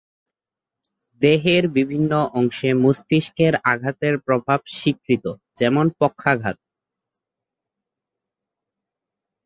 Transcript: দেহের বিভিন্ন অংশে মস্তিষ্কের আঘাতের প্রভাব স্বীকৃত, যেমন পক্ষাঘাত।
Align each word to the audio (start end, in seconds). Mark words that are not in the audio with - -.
দেহের 1.21 1.63
বিভিন্ন 1.69 2.11
অংশে 2.33 2.69
মস্তিষ্কের 2.83 3.53
আঘাতের 3.63 4.15
প্রভাব 4.19 4.59
স্বীকৃত, 4.77 5.25
যেমন 5.57 5.85
পক্ষাঘাত। 5.99 6.57